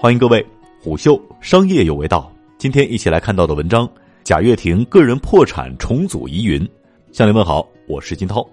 [0.00, 0.46] 欢迎各位，
[0.80, 2.32] 虎嗅商业有味道。
[2.56, 3.90] 今天一起来看到的文章：
[4.22, 6.64] 贾跃亭个人破产重组疑云。
[7.10, 8.48] 向您问好，我是金涛。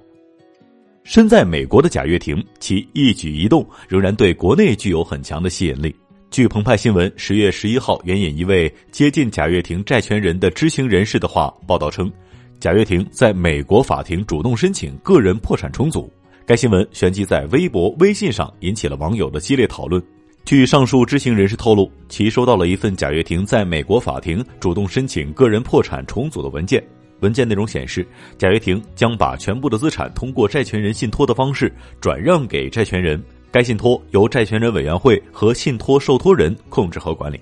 [1.03, 5.95] 身在美国的贾跃亭，其一举一动仍然对国内具有很强的吸引力。
[6.31, 12.11] 据澎湃新闻十月十一号援引一位接近贾跃亭债权人的知情人士的话报道称，
[12.59, 16.11] 贾跃亭在美国法庭主动申请个人破产重组。
[16.43, 20.01] 该新闻旋即在微博、微信上引起了网友的激烈讨论。
[20.45, 26.81] 据上述知情人士透露，其收到了一份贾跃亭在美国法庭主动申请个人破产重组的文件。
[27.21, 37.41] 文件内容显示，贾跃亭将把全部的资产通过债权人信托的方式转让给债权人，该信托由债权人委员会和信托受托人控制和管理。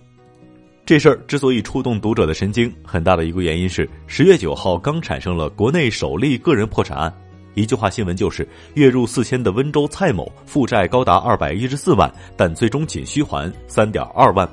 [0.86, 7.14] 这事儿之所以触动读者的神经，很大的一个原因是十月九号刚产生了国内首例个人破产案。
[7.56, 14.48] 一句话新闻就是，月入四千的温州蔡某负债高达二百一十四万，但最终仅需还三点二万。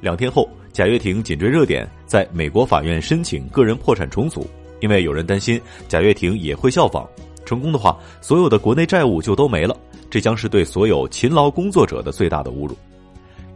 [0.00, 4.48] 两天后，贾跃亭紧追热点，在美国法院申请个人破产重组，
[4.80, 7.04] 因为有人担心贾跃亭也会效仿，
[7.44, 9.76] 成功的话，所有的国内债务就都没了，
[10.08, 12.76] 这将是对所有勤劳工作者的最大的侮辱。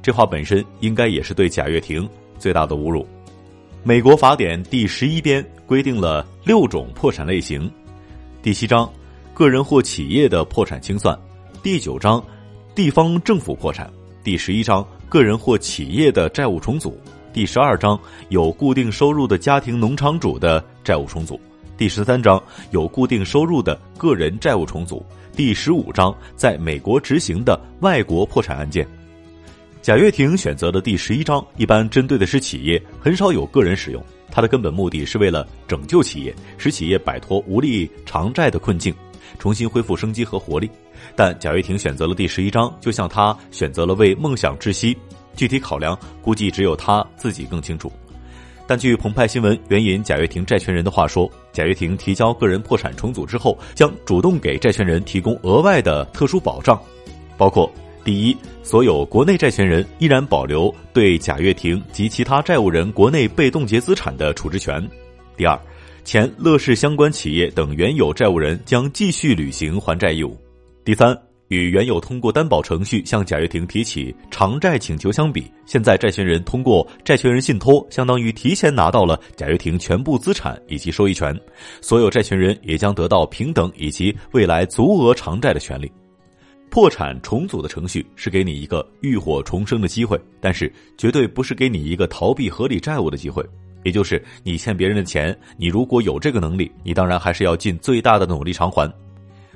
[0.02, 3.06] 这话本身应该也是对贾跃亭最大的侮辱。
[3.84, 7.70] 美国法典第十一编规定了六种破产类型。
[8.46, 8.88] 第七章，
[9.34, 11.18] 个人或企业的破产清算；
[11.64, 12.24] 第九章，
[12.76, 13.88] 地方政府破产；
[14.22, 16.92] 第十一章，个人或企业的债务重组；
[17.32, 21.34] 第十二章，有固定收入的家庭农场主的债务重组；
[21.76, 28.86] 第十三章，有固定收入的个人债务重组；第十五章，在美国执行的外国破产案件。
[29.86, 34.04] 贾跃亭选择的第十一章一般针对的是企业，很少有个人使用。
[34.32, 38.92] 它的根本目的是为了拯救企业，使企业摆脱无力偿债的困境，
[39.38, 40.68] 重新恢复生机和活力。
[41.14, 44.98] 但贾跃亭选择了第十一章，就像他选择了为梦想窒息。
[45.36, 47.92] 具体考量，估计只有他自己更清楚。
[48.66, 56.76] 但据澎湃新闻援引贾跃亭债权人的话说，贾跃亭提交个人破产重组之后，将主动给债权人提供额外的特殊保障，
[57.38, 57.72] 包括。
[58.06, 64.80] 第一，所有国内债权人依然保留对贾跃亭及其他债务人国内被冻结资产的处置权。
[65.36, 65.60] 第二，
[66.04, 70.38] 前乐视相关企业等原有债务人将继续履行还债义务。
[70.84, 71.18] 第三，
[71.48, 81.36] 与原有通过担保程序向贾跃亭提起偿债请求相比，现在债权人通过债权人信托，相当于提前拿到了贾跃亭全部资产以及收益权，
[81.80, 85.90] 所有债权人也将得到平等以及未来足额偿债的权利。
[86.70, 93.44] 破产重组的程序是给你一个浴火重生的机会，但是绝对不是给你一个逃避合理债务的机会。
[93.82, 98.92] 也就是你欠别人的钱，你如果有这个能力，你当然还是要尽最大的努力偿还。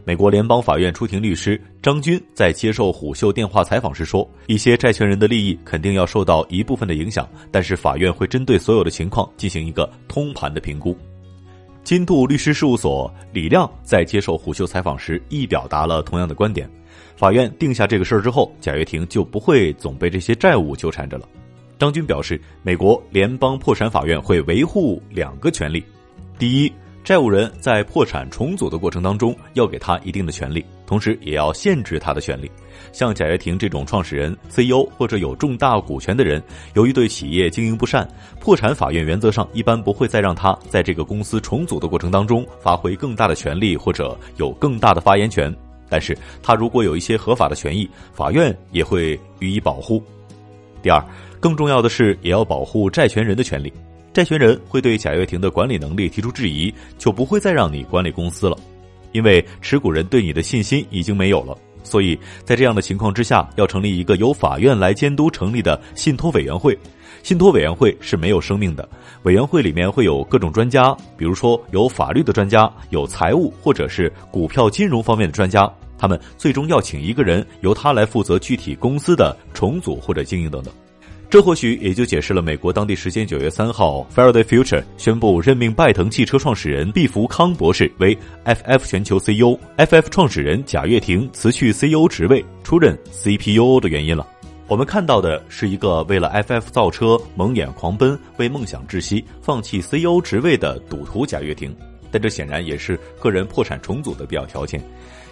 [0.03, 10.97] 美国联邦法院出庭律师张军在接受虎嗅电话采访时说：“一些债权人的利益肯定要受到一部分的影响，但是法院会针对所有的情况进行一个通盘的评估。”
[11.83, 16.71] 金度律师事务所李亮在接受虎嗅采访时亦表达了同样的观点。
[17.21, 21.29] 法院定下这个事儿之后，贾跃亭就不会总被这些债务纠缠着了。
[21.79, 25.85] 张军表示，美国联邦破产法院会维护两个权利：
[26.39, 26.73] 第一，
[27.05, 32.51] 债务人在破产重组的过程当中要给他一定的权利，同时也要限制他的权利。
[32.91, 36.43] 像贾跃亭这种创始人、CEO 或者有重大股权的人，
[36.73, 38.09] 由于对企业经营不善，
[38.41, 45.55] 破产法院原则上一般不会再让他在这个公司重组的过程当中发挥更大的权利或者有更大的发言权。
[45.91, 50.03] 但是他如果有一些合法的权益，法院也会予以保护。
[50.81, 51.05] 第二，
[51.41, 53.71] 更重要的是，也要保护债权人的权利。
[54.13, 58.57] 债权人会对贾跃亭的管理能力提出质疑，就不会再让你管理公司了，
[59.13, 61.57] 因为持股人对你的信心已经没有了。
[61.83, 66.77] 所以在这样的情况之下，要成立一个由法院来监督成立的信托委员会。
[67.23, 68.89] 信托委员会是没有生命的，
[69.23, 80.73] 委员会里面会有各种专家，比如说有法律的专家，有财务或者是股票金融方面的专家，他们最终要请一个人，由他来负责具体公司的重组或者经营等等。
[81.29, 94.27] 这或许也就解释了美国当地时间九月三号，Faraday Future 宣布任命拜腾汽车创始人毕福康博士为 FF 全球 CEO，FF 创始人贾跃亭辞去 CEO 职位，出任 CPUO 的原因了。
[94.71, 101.75] 我们看到的是一个为了 FF 造车蒙眼狂奔、为梦想窒息、放弃 CEO 职位的赌徒贾跃亭，
[102.09, 104.81] 但这显然也是个人破产重组的必要条件，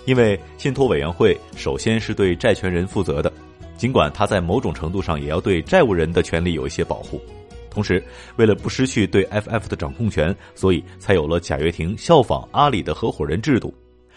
[0.06, 3.32] 因为信托委员会首先是对债权人负责的。
[3.76, 7.23] 尽管他在某种程度上也要对债务人的权利有一些保护，
[7.70, 8.02] 同时
[8.38, 13.73] 为了不失去对 FF 的掌控权，所以才有了贾跃亭效仿阿里的合伙人制度。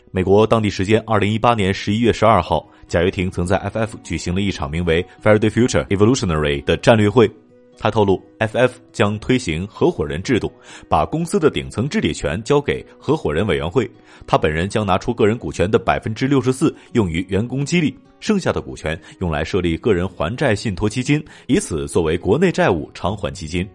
[0.09, 7.31] 美国当地时间二零一八年十一月十二号，贾跃亭曾在 FF 举行了一场名为 “Faraday Future Evolutionary” 的战略会。
[7.77, 10.51] 他透露，FF 将推行合伙人制度，
[10.87, 13.89] 把公司的顶层治理权交给合伙人委员会。
[14.27, 23.67] 他本人将拿出个人股权的百分之六十四用于员工激励，剩下的股权用来设立个人还债信托基金，以此作为国内债务偿还基金。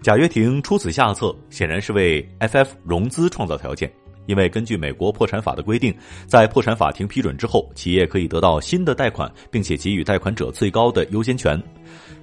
[0.00, 3.92] 贾跃亭出此下策，显然是为 FF 融资创造条件。
[4.26, 5.94] 因为根据美国破产法的规定，
[6.26, 11.60] 在破产法庭批准之后，企业可以得到新的贷款，并且给予贷款者最高的优先权。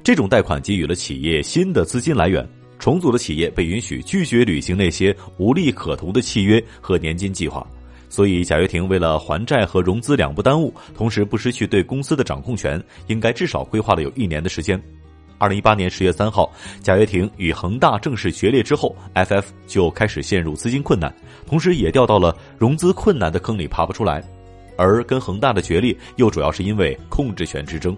[0.03, 2.47] 这种贷款给予了企业新的资金来源，
[2.79, 7.65] 重组的企业被允许拒绝履行那些无利可图的契约和年金计划。
[8.07, 14.81] 所以，贾跃亭为了还债和融资两不耽误，同时不失去对公司的掌控权，应该至少规划了有一年的时间。
[15.39, 16.51] 二零一八年十月三号，
[16.83, 21.11] 贾跃亭与恒大正式决裂之后，FF 就开始陷入资金困难，
[21.47, 24.21] 同时也掉到了融资困难的坑里爬不出来。
[24.75, 27.95] 而跟恒大的决裂，又主要是因为控制权之争。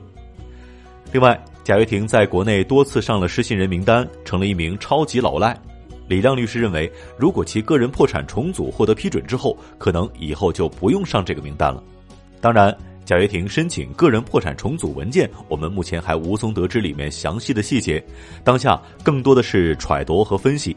[1.11, 5.59] 另外，贾跃亭在国内多次上了失信人名单，成了一名超级老赖。
[6.07, 11.83] 李亮律师认为，如果其个人破产重组获得批准之后，可能以后就不用上这个名单了。
[12.39, 12.75] 当然。
[13.03, 18.01] 贾跃亭申请个人破产重组文件，我们目前还无从得知里面详细的细节。
[18.43, 20.75] 当下更多的是揣度和分析。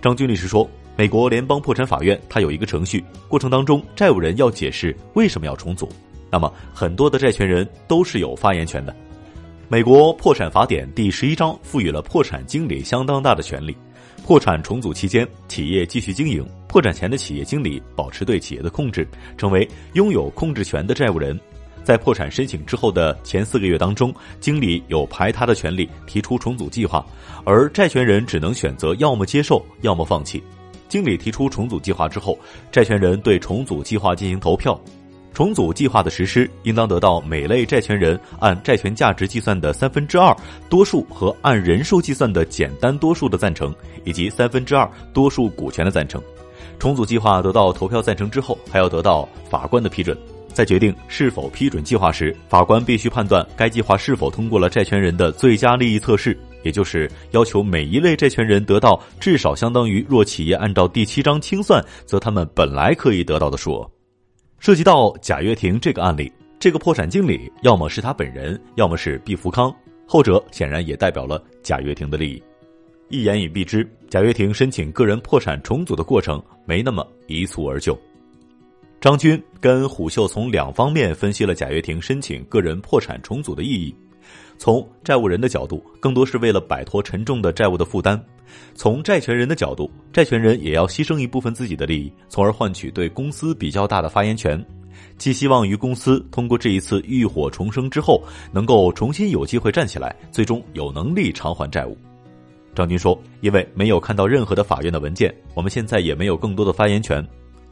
[0.00, 5.88] 张军律师说，美国联邦破产法院它有一个程序，过程当中债务人要解释为什么要重组，
[6.30, 8.94] 那么很多的债权人都是有发言权的。
[9.66, 13.74] 美国破产法典第十一章赋予了破产经理相当大的权利。
[14.22, 19.06] 破产重组期间，企业继续经营，破产前的企业经理保持对企业的控制，
[19.36, 21.38] 成为拥有控制权的债务人。
[21.84, 27.04] 在破产申请之后的前四个月当中，经理有排他的权利，提出重组计划，
[27.44, 30.42] 而债权人只能选择要么接受，要么放弃。
[30.88, 32.38] 经理提出重组计划之后，
[32.72, 34.80] 债权人对重组计划进行投票。
[35.32, 40.32] 重组计划的实施应当得到每类债权人按债权价值计算的三分之二
[40.68, 46.22] 多数和按人数计算的简单多数的赞成，以及三分之二多数股权的赞成。
[46.78, 50.16] 重组计划得到投票赞成之后，还要得到法官的批准。
[50.54, 63.90] 在决定是否批准计划时，法官必须判断该计划是否通过了债权人的最佳利益测试，也就是要求每一类债权人得到至少相当于若企业按照第七章清算，则他们本来可以得到的数额。
[64.60, 69.74] 涉及到贾跃亭这个案例，这个破产经理要么是他本人，要么是毕福康，
[70.06, 72.42] 后者显然也代表了贾跃亭的利益。
[73.10, 77.98] 一言以蔽之，贾跃亭申请个人破产重组的过程没那么一蹴而就。
[79.04, 83.94] 张军跟虎秀从两方面分析了贾跃亭申请个人破产重组的意义。
[84.56, 88.18] 从债务人的角度，更多是为了摆脱沉重的债务的负担；
[88.74, 94.58] 从债权人的角度，债权人也要牺牲一部分自己的利益，从而换取对公司比较大的发言权。
[95.18, 101.94] 寄希望于公司通过这一次浴火重生之后，能够重新有机会站起来，最终有能力偿还债务。
[102.74, 107.22] 张军说：“因为没有看到任何的法院的文件，我们现在也没有更多的发言权。”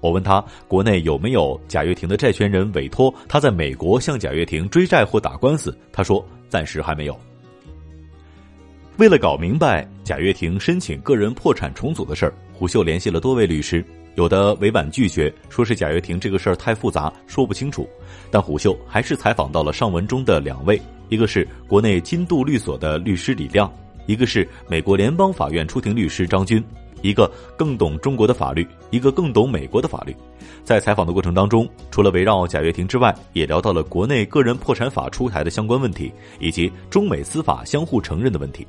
[0.03, 5.73] 我问他，国内有没有贾跃亭的债权人委托他在美国向贾跃亭追债或打官司？
[5.93, 7.17] 他说暂时还没有。
[8.99, 13.83] 为了搞明白贾跃亭申请个人破产重组的事儿，虎嗅联系了多位律师，
[14.17, 17.89] 有的委婉拒绝，说是贾跃亭这个事儿太复杂，说不清楚。
[18.29, 23.73] 但虎嗅还是采访到了上文中的两位，一个是国内金度律所的律师李亮，
[24.07, 26.63] 一个是美国联邦法院出庭律师张军。
[27.03, 30.17] 一个更懂中国的法律，一个更懂美国的法律。
[30.65, 38.67] 在采访的过程当中，除了围绕贾跃亭之外，也聊到了国内个人破产法出台的相关问题，以及中美司法相互承认的问题。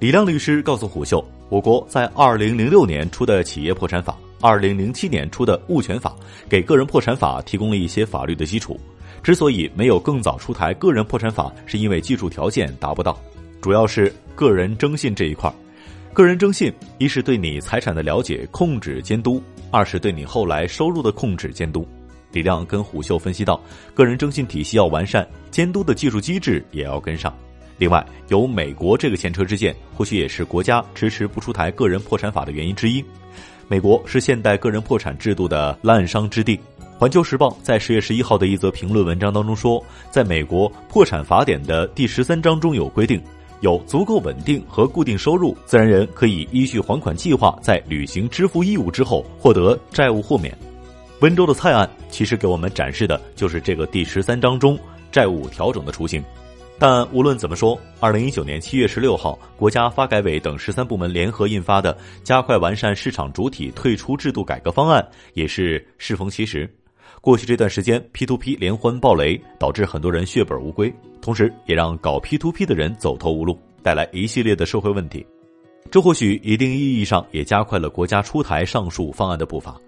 [0.00, 6.16] 李亮律师告诉虎嗅，我国在二零零六年出的企业破产法，二零零七年出的物权法，
[6.48, 8.78] 给个人破产法提供了一些法律的基础。
[9.22, 13.16] 之所以没有更早出台个人破产法，是因为技术条件达不到，
[13.60, 15.52] 主要是个人征信这一块。
[16.14, 19.40] 个人征信，一是对你财产的了解、控制、监督；
[19.70, 21.88] 二是对你后来收入的控制、监督。
[22.32, 23.58] 李亮跟虎嗅分析到，
[23.94, 27.34] 个人征信体系要完善，监督的技术机制也要跟上。
[27.78, 33.02] 另外，有美国这个前车之鉴，或许也是国家迟迟不出台个人破产法的原因之一。
[33.66, 36.60] 美国是现代个人破产制度的滥觞之地。
[36.98, 43.20] 环球时报在十月十一号的一则评论文章当中说，在美国破产法典的第十三章中有规定。
[43.62, 50.52] 有足够稳定和固定收入，自然人可以依据还款计划，在履行支付义务之后获得债务豁免。
[51.20, 54.76] 温州的蔡案其实给我们展示的就是这个第十三章中
[55.12, 56.22] 债务调整的雏形。
[56.76, 65.00] 但无论怎么说，二零一九年七月十六号，国家发改委等十三部门联合印发的《加快完善市场主体退出制度改革方案》
[65.34, 66.68] 也是适逢其时。
[67.22, 75.24] 过去这段时间，P to P 连环暴雷，导致很多人血本无归，同时也让搞 P to P 的人走投无路，带来一系列的社会问题。
[75.88, 79.80] 这或许一定意义上也加快了国家出台上述方案的步伐。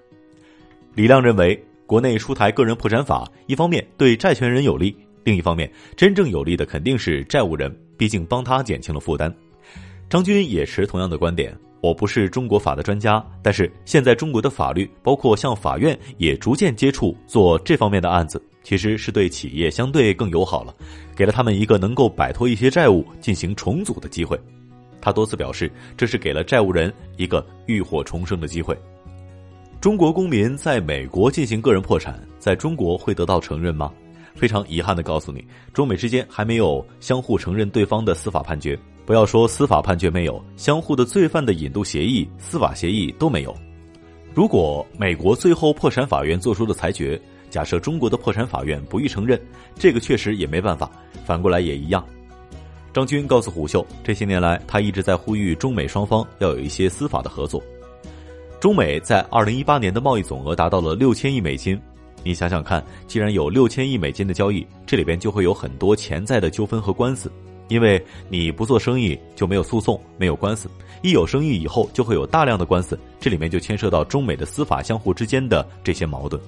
[0.94, 4.96] 李亮认为，国内出台个人破产法，一方面对债权人有利。
[5.24, 9.34] 另一方面，真正有利的肯定是债务人，毕竟帮他减轻了负担。
[10.08, 11.52] 张军也持同样的观点。
[11.84, 20.74] 我不是中国法的专家，但是现在中国的法律，包括像法院，也逐渐接触做这方面的案子，其实是对企业相对更友好了，
[21.14, 24.40] 给了他们一个能够摆脱一些债务、进行重组的机会。
[24.98, 28.74] 他多次表示，这是给了债务人一个浴火重生的机会。
[29.78, 33.92] 中国公民在美国进行个人破产，在中国会得到承认吗？
[34.34, 38.74] 非常遗憾的告诉你，中美之间还没有相互承认对方的司法判决。
[39.06, 43.54] 不要说司法判决没有，相互的罪犯的引渡协议、司法协议都没有。
[44.32, 47.20] 如果美国最后破产法院做出的裁决，
[47.50, 49.40] 假设中国的破产法院不予承认，
[49.76, 50.90] 这个确实也没办法。
[51.24, 52.04] 反过来也一样。
[52.92, 57.62] 张军告诉虎嗅，这些年来他一直在呼吁中美双方要有一些司法的合作。
[58.58, 61.80] 中美在二零一八年的贸易总额达到了六千亿美金。
[62.22, 67.30] 你想想看，既然有六千亿美金的交易，这里边就会有很多潜在的纠纷和官司，
[67.68, 70.68] 因为你不做生意就没有诉讼，没有官司；
[71.02, 76.40] 一有生意以后就会有大量的官司，这里面就牵涉到中美的司法相互之间的这些矛盾。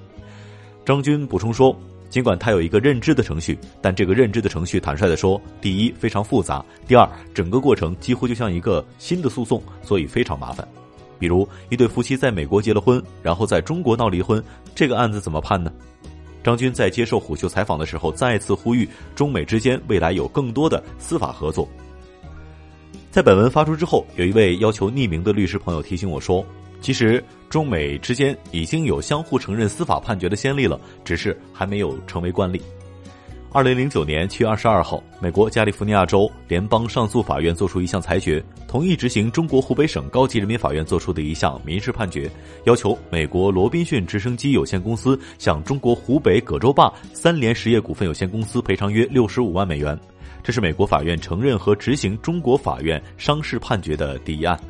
[0.85, 1.76] 张军补充说，
[2.08, 10.66] 尽管他有一个认知的程序，但这个认知的程序，坦率的说，第一非常复杂，第二整个过程几乎就像一个新的诉讼，所以非常麻烦。
[11.18, 14.42] 比如一对夫妻在美国结了婚，然后在中国闹离婚，
[14.75, 15.73] 这个案子怎么判呢？
[16.46, 21.68] 张军在接受虎嗅采访的时候，再次呼吁中美之间未来有更多的司法合作。
[23.10, 26.46] 在本文发出之后，有一位要求匿名的律师朋友提醒我说，
[26.80, 32.62] 其实中美之间已经有相互承认司法判决的先例了，只是还没有成为惯例。
[33.56, 42.30] 二零零九年七月二十二号，美国加利福尼亚州联邦上诉法院作出一项裁决，同意执行中国湖北省高级人民法院作出的一项民事判决，
[42.64, 49.98] 要求美国罗宾逊直升机有限公司向中国湖北葛洲坝三联实业股份有限公司赔偿约六十五万美元。
[50.42, 54.60] 这是美国法院承认和执行中国法院商事判决的第一案。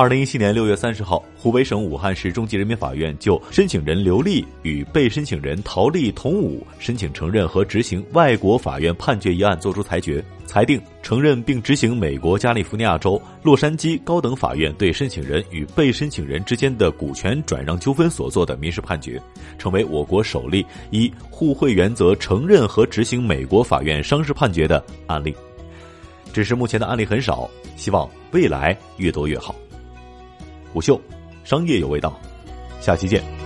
[0.00, 19.20] 二零一七年六月三十号，湖北省武汉市中级人民法院就申请人刘丽与被申请人陶丽、童武申请承认和执行外国法院判决一案作出裁决，裁定承认并执行美国加利福尼亚州洛杉矶高等法院对申请人与被申请人之间的股权转让纠纷所做的民事判决，
[19.58, 25.36] 成为我国首例以互惠原则承认和执行美国法院商事判决的案例。
[26.32, 29.54] 只是目前的案例很少，希望未来越多越好。
[30.72, 31.00] 虎嗅，
[31.44, 32.18] 商业有味道，
[32.80, 33.39] 下期见。